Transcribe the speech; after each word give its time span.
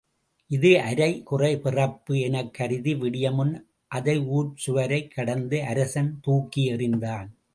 இது 0.51 0.79
அரை 0.81 1.23
குறை 1.23 1.57
பிறப்பு 1.57 2.19
எனக் 2.19 2.53
கருதி 2.53 2.93
விடியுமுன் 2.93 3.53
அதை 3.91 4.19
ஊர்ச் 4.29 4.67
சுவரைக் 4.67 5.11
கடந்து 5.11 5.63
அரசன் 5.63 6.19
தூக்கி 6.21 6.71
எறிந்தான். 6.73 7.29